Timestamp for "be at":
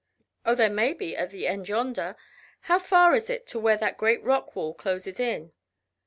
0.93-1.29